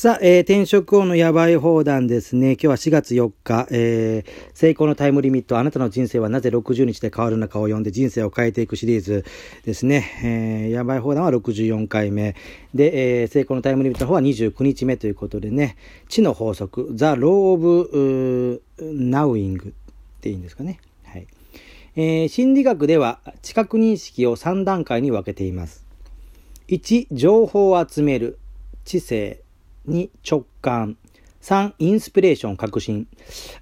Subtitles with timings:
[0.00, 2.52] さあ、えー、転職王のやばい放談ですね。
[2.52, 9.26] 今日は4月4日、えー、成功のタイムリミット、あなたの人生はなぜ60日で変わるのかを読んで人生を変えていくシリーズ
[9.66, 10.10] ですね。
[10.24, 12.34] えー、やばい放談は64回目。
[12.74, 15.76] で、えー、成功のタイムリミットの方は29日目ということでね、
[16.08, 19.72] 知の法則、The Law of Knowing っ
[20.22, 20.80] ていいんですかね。
[21.04, 21.26] はい。
[21.96, 25.84] えー、心理学では知覚認識を3段階に分けています。
[26.68, 28.38] 1、情報を集める。
[28.86, 29.39] 知性。
[29.88, 30.96] 2、直感。
[31.42, 33.06] 3、インスピレーション、確信。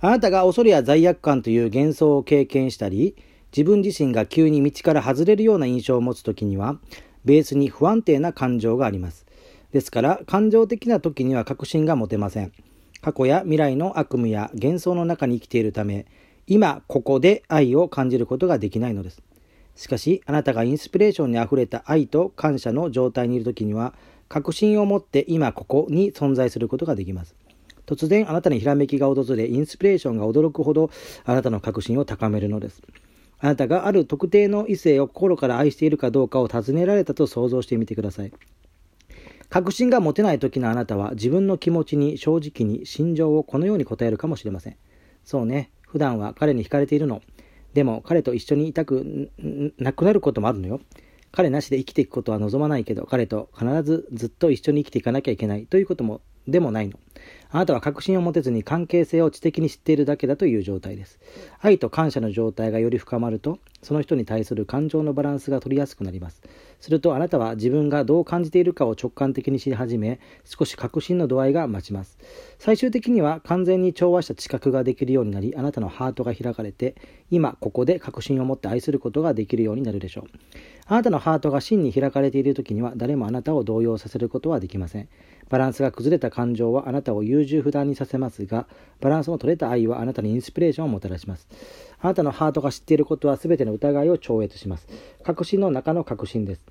[0.01, 3.15] あなたが恐れや罪悪感という幻想を経験したり、
[3.56, 6.78] 自分自身が急に道から外れるような印象を持つときには、
[7.25, 9.27] ベースに不安定な感情があります。
[9.73, 12.53] ですから、感情的な時には確信が持てません。
[13.00, 16.06] 過去や未来の悪夢や幻想の中に生きているため、
[16.47, 19.23] 今ここで愛を感じることができないのです。
[19.77, 23.95] しかし、あなたがインスピレーションにあふれた愛と感謝の状態にいるときには、
[24.28, 27.34] 確信を持って今ここに存在することができます。
[27.86, 30.91] 突然あなたにひらめきが訪れ、インスピレーションが驚くほど
[31.25, 32.83] あなたの確信を高めるのです。
[33.41, 38.33] あなたがある特定の異性を心から愛しているかどうかを尋ねられたと想像してみてください。
[39.48, 44.77] 確信が持てない時のあなたは自分の気持ちに正直に心情をこのように答えるかもしれません。
[45.25, 47.22] そうね、普段は彼に惹かれているの。
[47.72, 49.31] でも彼と一緒にいたく
[49.78, 50.81] なくなることもあるのよ。
[51.33, 56.98] 彼なしで生きていくことは望まないけど、彼と必ずずっと一緒に生きていかなきゃいけないということも、でもないの。
[57.51, 61.19] あなたは確信を持てずに関係性を知的に知っているだけだという状態です。
[61.61, 66.43] 愛と感謝の状態がより深まると、その人に対する感情のバランスが取りやすくなります。
[66.81, 72.19] するとあなたは自分がどう感じているかを直感的に知り始め、少し確信の度合いが増します。
[72.59, 76.97] 最終的には完全に調和した知覚ができるようになり、あなたのハートが開かれて、
[77.31, 80.25] 今ここで確信を持って愛することができるようになるでしょう。
[80.87, 85.09] あなたのハートが真に開かれている時には誰もあなたを動揺させることはできません。
[85.51, 88.67] バランスが崩れた感情はあなたを優柔不断にさせますが、
[89.01, 91.49] バランスの取れた愛はあなたにインスピレーションをもたらします。
[92.01, 94.88] あなたのハートが知っていることは全ての疑いを超越します。
[95.22, 96.62] 確信の中の確信です。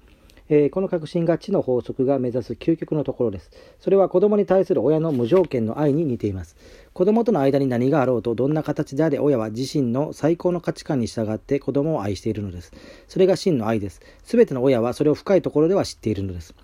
[0.50, 3.52] えー、この確信が知の法則が目指す究極のところです。
[3.80, 6.56] それは子供に対する親の無条件の愛に似ています。
[6.94, 12.72] 子供との間に何があろうと、どんな形であれ親は自身の最高の価値観に従って子供を愛しているのです。
[13.08, 14.02] それが真の愛です。
[14.24, 16.56] すべての親はそれを深いところでは知っているのです。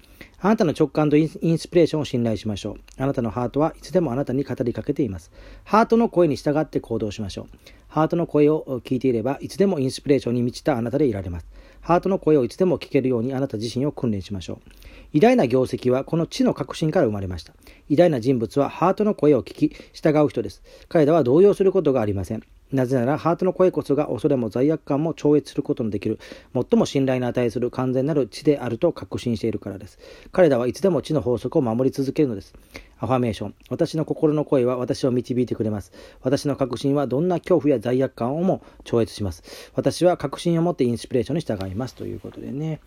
[0.45, 1.39] あなたの直感とインス
[1.69, 2.75] ピレーションを信頼しましょう。
[3.01, 5.31] あなたのハートはいつでもあなたに語りかけています。
[5.63, 7.45] ハートの声に従って行動しましょう。
[7.87, 11.47] ハートの声を聞いていれば、いつでもインスピレーションに満ちたあなたでいられます。
[11.79, 14.57] ハートの声をいつでも聞けるようにあなた自身を訓練しましょう。
[15.13, 17.53] 偉大な業績はこの知の革新から生まれました。
[17.87, 20.61] 偉大な人物はハートの声を聞き、従う人です。
[20.89, 22.43] 彼らは動揺することがありません。
[22.73, 26.19] なぜなら、ハートの声こそが恐れも罪悪感も超越することのできる、
[26.53, 29.99] 最も信頼の値する完全なる知であると確信しているからです。
[30.31, 32.53] 彼らはいつでも知の法則を守り続けるのです。
[32.99, 33.55] アファメーション。
[33.69, 35.91] 私の心の声は私を導いてくれます。
[36.21, 39.43] 私の確信はどんな恐怖や罪悪感をも超越します。
[39.75, 41.95] 私は確信を持ってインスピレーションに従います。
[41.95, 42.79] ということでね。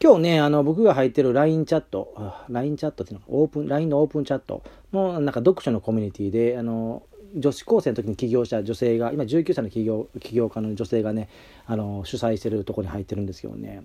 [0.00, 2.14] 今日ね、あの、僕が入ってる LINE チャット、
[2.48, 4.62] LINE チャットっていうのオープン、LINE のオープンチャット
[4.92, 7.02] の、なんか読書のコミュニティで、あの、
[7.34, 11.28] 女子高生の時に起業した女性が今19歳の起業起業家の女性がね
[11.66, 13.82] あの主催してるところに入ってるんですけどね。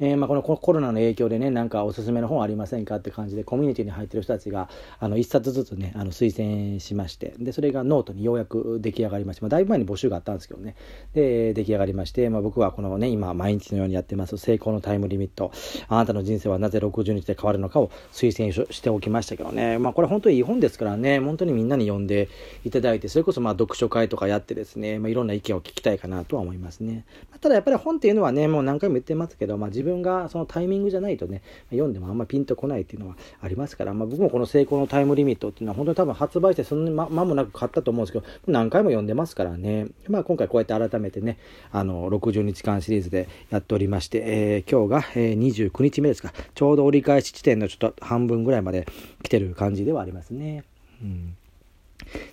[0.00, 4.68] えー、まあ、このコロナの影響でね、なんかおすすめの本ありませんかって感じで、コミュニティに入ってる人たちが、
[4.98, 10.74] あの、一冊ずつね、あの、推薦しまして、で、それがノートにようやく出来上がりまして、まあ、だいぶ前に募集があったんですけどね、
[11.14, 15.52] で、出来上がりまして、まあ、僕はこのね、今、毎日のようにやってます、成功のタイムリミット、
[15.88, 22.28] あなたの人生はなぜ60日で変わるのかを推薦しておきましたけどね、まあ、これ本当にいい本ですからね、本当にみんなに読んで
[22.64, 27.04] いただいて、それこそまあ、読書会とかやってですね、まあ、いろんな意見を聞きたいかなとは思いますね。
[27.40, 41.38] ただやっぱり本っていうのはね、もう何回も言ってますけど、まあ、自分がそのタイミングじゃないとね、読んでもあんまピンとこないっていうのはありますから、まあ、僕もこの成功のタイムリミットっていうのは本当に多分発売してそんなに間もなく買ったと思うんですけど、何回も読んでますからね、まあ、今回こうやって改めてね、
[41.70, 48.86] あの、60日間シリーズでやっておりまして、えー、今日が、えー、29日目ですか、ちょうど折り返し地点のちょっと半分ぐらいまで
[49.22, 50.64] 来てる感じではありますね。
[51.02, 51.36] うん。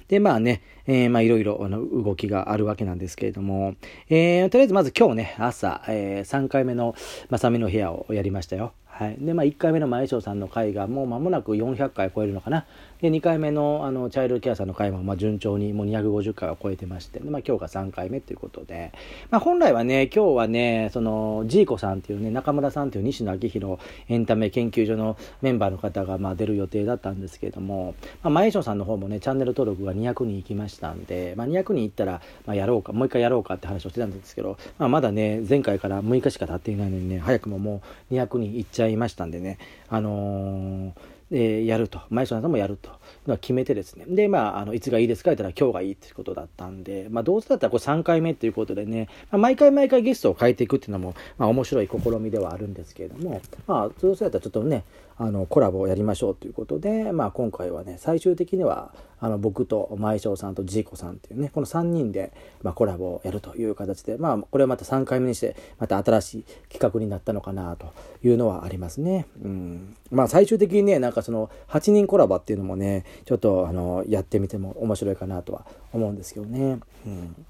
[0.07, 3.75] で、まあね、えー、まあいろいろ動きがあるわけなんですけれども、
[4.09, 6.95] えー、とりあえずまず今日ね、朝、えー、3回目の
[7.29, 8.73] まさみの部屋をやりましたよ。
[9.01, 9.17] はい。
[9.19, 12.67] で、まあ、1回目の前翔さんの回がもう間もなく400回超えるのかな。
[13.01, 18.93] で、2回目の、あの、チャイルドケアさんの回も、まあ、順調にもう250回を超えてまして、でまあ、今日が3回目ということで、
[19.31, 37.81] まあ、本来はね、今日はね、その、ジーコさんっていうね、中村さんっていう西野昭弘エンタメ研究所のメンバーの方が、まあ、出る予定だったんですけれども、まあ、前翔さんの方もね、チャンネル登録が200人いきましたんで、まあ、200人いったら、まあ、やろうか、もう一回やろうかって話をしてたんですけど、まあ、まだね、前回から6日しか経っていないのにね、早くもも
[38.11, 39.57] う200人いっちゃいましたんでね、
[39.89, 42.91] あのーえー、やると、前島さんもやると、
[43.37, 54.83] 決めてですね、で、まあ、あのいつがいいですかって言ったら、今日がいいってことだったんで、まあ、どうせだったらこれ3回目っていうことでね、まあ、毎回毎回ゲストを変えていくっていうのも、まあ、面白い試みではあるんですけれども、まあ、どうせだったらちょっとね、
[55.21, 67.93] あのコラボをやりましょうということで、まあ、今回はね最終的にはあの僕と前翔さんとジーコさんっていうねこの3人で、まあ、コラボをやるという形で、まあ、これはまた3回目にしてまた新しい企画になったのかなと
[68.23, 69.27] いうのはありますね。
[69.43, 69.95] うん。
[70.09, 76.79] まあ、最終的にねなんかその8人コラボっていうのもねちょっとあのやってみても面白いかなとは思うんですけどね。
[77.05, 77.45] うん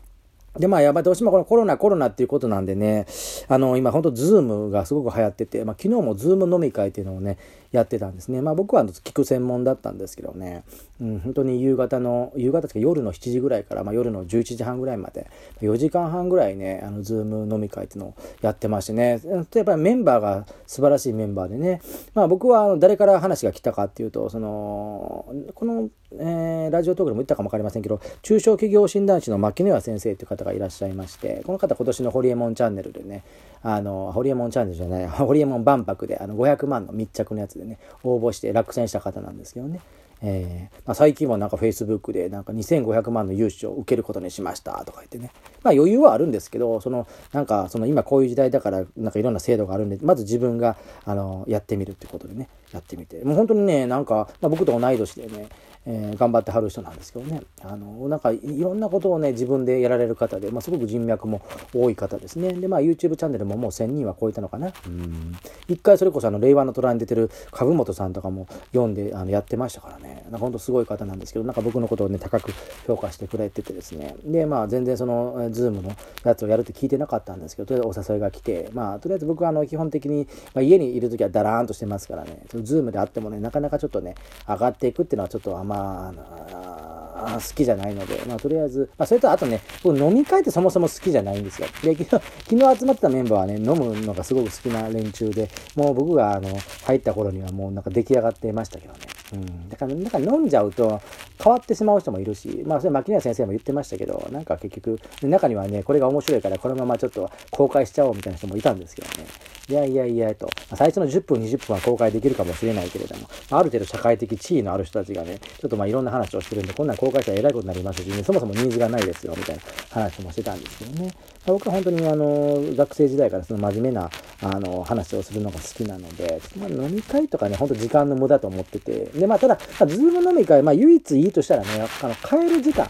[0.59, 3.05] で、まあ、やっぱどうしてもこのコロナ、コロナっていうことなんでね、
[3.47, 7.37] あの、今本当 Zoom がすごく流行ってて、まあ、昨日も Zoom 飲み会っていうのをね、
[7.71, 8.41] やってたんですね。
[8.41, 10.63] まあ、僕は聞く専門だったんですけどね、
[10.99, 15.29] うん、本当に夕方の、夕方ですか夜の7時ぐらいから、まあ、夜の11時半ぐらいまで、
[15.61, 21.81] 4時間半ぐらいね、あの、 Zoom 飲み会っていうのをやってましてね、やっぱりメンバーが素晴らしいメンバーでね、
[22.13, 25.25] まあ、僕は誰から話が来たかっていうと、その、
[25.61, 33.23] この、えー、ラジオトークでも言ったかも分かりませんけど、中小企業診断士の牧野谷先生という方がいらっしゃいまして、この方今年のホリエモンチャンネルでね、
[33.61, 39.81] あの、ホリエモンチャンネルじゃない、ホリエモン万博であの500万の密着のやつでね、応募して落選した方なんですけどね。
[40.23, 45.31] えーまあ、最近はなんかフェイスブックでなんか2500万の融資を受けることにしましたとか言ってね。
[45.63, 50.75] まあ余裕はあるんですけど、そのなんかその今こういう時代だからなんかいろんな制度があるんで、まず自分が
[51.05, 53.23] あのやってみるってことでね、やってみて。
[53.23, 55.47] もう本当にね、なんか、まあ、僕と同い年でね、
[55.85, 57.41] えー、頑張ってはる人なんですけどね。
[57.63, 61.41] あのなんかいろんなことをね自分でやられる方で、まあ、すごく人脈も
[61.73, 62.53] 多い方ですね。
[62.53, 64.71] でまあ YouTube チャンネルももう1000人は超えたのかな。
[64.85, 65.35] うん。
[65.67, 70.23] 一回それこそあの令和の虎に出てる株本さんとかも読んであのやってましたからね。
[70.25, 72.53] なんか本当すごい方なんですけどなんか僕のことをね高く
[72.85, 74.15] 評価してくれててですね。
[74.23, 82.43] でまあ全然その Zoom のやつをやるって聞いてなかったんですけどとりあえずお誘いが来てまあとりあえず僕はあの基本的に、まあ、家にいる時はダラーンとしてますからね。
[82.61, 84.15] Zoom であってもねなかなかちょっとね
[84.47, 91.67] 上がっていくっていうのはちょっとあんまあ好きじゃないので、まあ、とりあえず、まあ、それとあとね、僕飲み会ってそもそも好きじゃないんですよ。
[91.83, 92.09] で、昨日、
[92.49, 96.49] 昨日集まったメンバーはね、飲むのがすごく好きな連中で、もう僕があの
[96.85, 98.99] 入った頃にはもうなんか出来上がってましたけどね。
[99.33, 100.99] うん、だから、なんか飲んじゃうと
[101.41, 109.27] 変わってしまう人もいるし、まあ、それ牧野先生も言ってましたけど、なんか結局、中にはね、これが面白いからこのままちょっと公開しちゃおうみたいな人もいたんですけどね。
[109.69, 119.61] いやいやいやと、最初の10分、20分は公開できるかもしれないけれども、ある程度社会的地位のある人たちがね、ちょっとまあいろんな話をしてるんで、こんなん公開したらえらいことになりますし、ね、そもそもニーズがないですよ、みたいな
[119.91, 121.11] 話もしてたんですけどね。
[121.45, 124.09] 僕は本当にあの、学生時代からその真面目な
[124.41, 131.67] あの話をするのが好きなので、まあ、飲み会とかね、本当時間の無駄と思ってて、で、まあただ、まあ、ズーム飲み会、まあ唯一いいとしたらね、
[132.01, 132.87] あの、帰る時間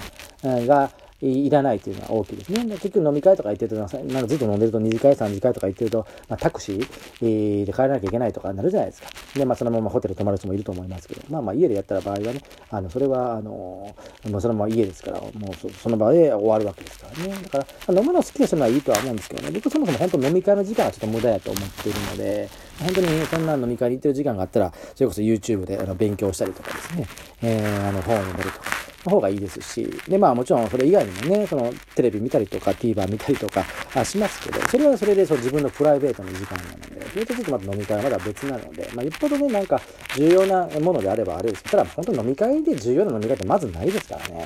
[0.65, 0.89] が、
[1.21, 2.63] いらないというのは大きいですね。
[2.65, 3.85] 結局飲み会とか行ってると、な
[4.19, 9.09] んかずっと飲んでると2次会、3次会とか行ってると、まあ、タクシーで帰らなきゃいけないとかなるじゃないですか。
[9.35, 13.95] で、まあそのままホテル泊まる人もいると思いますけど、まあまあ家でやったら場合はね、あの、それは、あの、
[14.29, 17.35] まあそのまま家ですから、もうその場で終わるわけですからね。
[17.43, 27.07] だから、飲むの好きな人はいいとは思うんですけどね、僕そもそも本当飲み会の時間はちょっと無駄やと思っているので、本当にそんな飲み会に行ってる時間があったら、それこそ YouTube であの勉強したりとかですね、
[27.43, 33.65] えー、あの本を読めるとか、の方がいいですし、で、まあもちろんそれ以外にもね、そのテレビ見たりとか TVer 見たりとか
[33.95, 39.81] あしますけど、それはそれでその自分のプライベートの時間なので、それとちょっとまた飲み会はまだ別なので、まあよっぽどね、なんか
[40.15, 44.45] 重要なものであればあれですけど、ただ本当飲み会で重要な飲み会ってまずないですからね。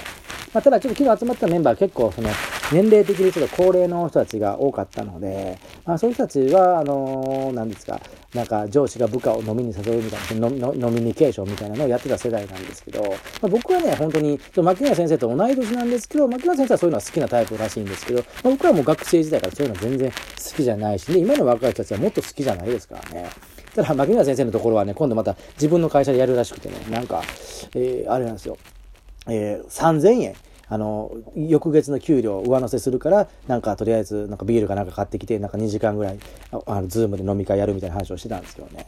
[0.55, 2.29] まあ、ただちょっと昨日集まったメンバー結構その
[2.71, 8.00] 年齢的にちょっと高齢の人たちが多かったので、まあ、そういう人たちは、あの、何ですか、
[8.33, 13.07] なんか上司が部下を飲みに誘うみたいな、飲みニケーションみたいなのをやってた世代なんですけど、ま
[13.43, 20.17] あ、僕はね、本当に、牧野先生と同い年なんですけど、牧野先生はそういうのは好きなタイプらしいんですけど、まあ、僕はもう学生時代からそういうの全然好
[20.55, 23.29] きじゃないし、で、今の若い人たちはもっと好きじゃないですからね。
[23.75, 27.24] ただ、牧野先生のところはね、今度また自分の会社でやるらしくてね、なんか、
[27.75, 28.57] えー、あれなんですよ。
[29.27, 30.35] えー、3000円。
[30.67, 36.19] あの、翌月の給料上乗せするから、なんかとりあえず、なんかビールかなんか買ってきて、なんか2時間ぐらい、
[36.65, 38.86] あの、ズームで飲み会やるみたいな話をしてたんですけどね。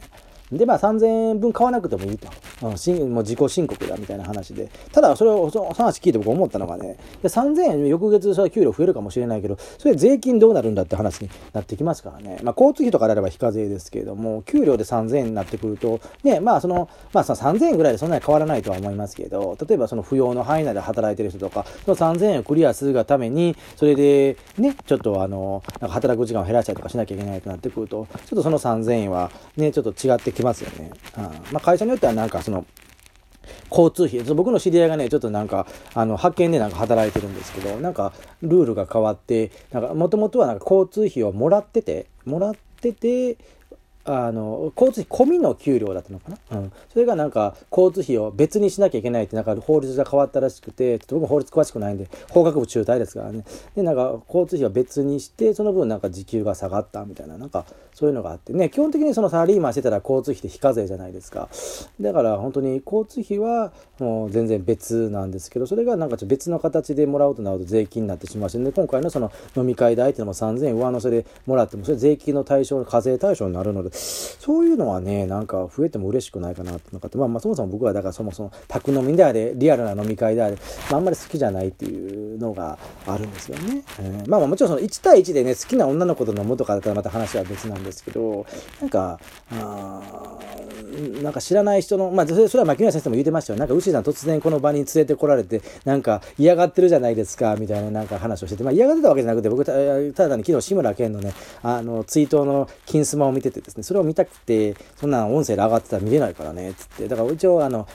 [0.52, 2.28] で、まあ3000円分買わなくてもいいと。
[2.62, 4.70] うん、しもう自己申告だみたいな話で。
[4.92, 12.38] ただ、それを、その話聞いて僕思ったのがね、で3000円翌月それは給料増えるかもしれないけど、それ税金どうなるんだって話になってきますからね。
[12.42, 30.90] まあ交通費とかであれば非課税ですけれども、給料で3000円になってくると、ね、まあその、まあ3000円ぐらいでそんなに変わらないとは思いますけど、例えばその扶養の範囲内で働いてる人とか、その3000円をクリアするがために、それでね、ちょっとあの、なんか働く時間を減らしたりとかしなきゃいけないとなってくると、ちょっとその3000円はね、ちょっと違ってきますよね。
[31.16, 32.64] うんまあ、会社によってはなんかその、
[33.70, 43.36] 交通費、僕の知り合いがね、ちょっとなんか、あの、派遣でなんか働いてるんですけど、なんか、ルールが変わって、なんか、もともとはなんか交通費をもらってて、もらってて、
[44.10, 46.58] あの、交通費込みの給料だったのかな？
[46.58, 46.72] うん。
[46.90, 53.44] それがなんか、交通費を別にしなきゃいけないって、なんか法律が変わったらしくて、ちょっと僕法律詳しくないんで、法学部中退ですからね。
[53.76, 61.48] で、なんか、交通費を別にして、その分なんか時給が下がったみたいな、なんか、そういうのがあってね、基本的にそのサラリーマンしてたら交通費って非課税じゃないですか。
[62.00, 80.56] だから本当に交通費はもう全然別なんですけど、それがなんかちょっと別の形でもらうとなると税金になってしまうし、で、今回のその飲み会代っていうのも3000円上乗せでもらっても、それ税金の対象、課税対象になるので、そういうのはね、なんか増えても嬉しくないかなってのかって、まあまあそもそも僕はだからそもそも宅飲みであれ、リアルな飲み会であれ、
[80.90, 83.82] まああんまり好きじゃないっていうのがあるんですよね。
[84.00, 88.46] えー、まあまあもちろんその1対1でね、好きな女の子と飲むとかだったらまた話は別なんですけど、
[88.80, 89.18] なんか、
[89.50, 90.38] あ
[91.22, 93.58] なんか知らない人の、まあ、それは牧村先生も言ってましたよ。
[93.58, 107.08] なんか、牛さん突然この場に連れてこられて、なんか嫌がってるじゃないですか、みたいななんか話をしてて、まあ嫌がってたわけじゃなくて、僕た、ただに昨日志村けんのね、あの、追悼の金スマを見ててですね、それを見たくて、そんな音声で上がってたら見れないからね、つって。
[107.08, 107.88] だから一応、あの、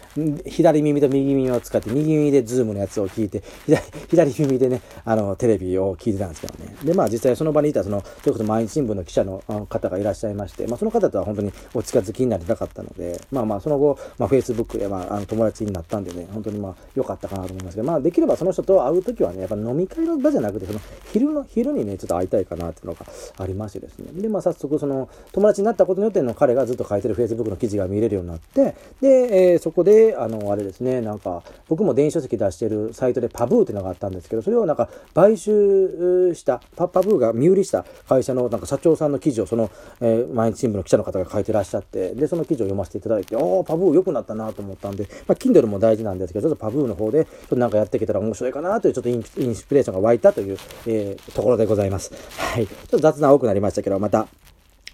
[0.48, 6.76] 左耳と右耳を使って、右耳でズームのやつを聞いて、左、左耳でね、あの、テレビを聞いてたんですけどね。
[6.84, 20.80] で、まあ実際その場にいた、その、ということ毎日新聞の記者の方がいらっしゃいまして、まあその方とは本当にお近づきになりたかったので、まあまあその後、まあ Facebook で、まあ、あの友達になったんでね、本当にまあ良かったかなと思いますけど、まあできればその人と会うときはね、やっぱ飲み会の場じゃなくて、その
[21.12, 23.06] 昼の、昼にね、ちょっと会いたいかなっていうのが
[23.38, 24.10] ありましてですね。
[24.20, 39.70] で、まあ早速その友達になったことによっての彼がずっと書いてる Facebook の記事が見れるようになって、で、えー、そこで、あの、あれですね、なんか、僕も電子書籍出してるサイトでパブーっていうのがあったんですけど、それをなんか買収した、パパブーが身売りした会社のなんか社長さんの記事をその、
[40.02, 49.34] えー、毎日新聞の記者の方が書いてらっしゃって、で、その記事を読ませていただいて、ああ、パブー良くなったなと思ったんで、まあ、Kindle も大事なんですけど、ちょっとパブーの方で、ちょっとなんかやっていけたら面白いかなという、ちょっとインス
[49.68, 52.12] ピレーションが湧いたという、えー、ところでございます。
[52.38, 52.68] はい。
[52.68, 54.28] ちょっと雑談多くなりましたけど、また、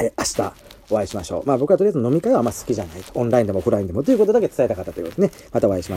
[0.01, 0.53] え明日、
[0.89, 1.45] お会いしましょう。
[1.45, 3.19] まあ僕はとりあえず飲み会はあんま好きじゃないと。
[3.19, 5.49] オンラインでもオフラインでもということだけ伝えたかったということですね。
[5.51, 5.87] またお会いしましょう。